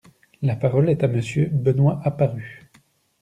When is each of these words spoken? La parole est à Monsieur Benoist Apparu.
La 0.41 0.55
parole 0.55 0.89
est 0.89 1.03
à 1.03 1.07
Monsieur 1.07 1.47
Benoist 1.51 1.99
Apparu. 2.03 2.67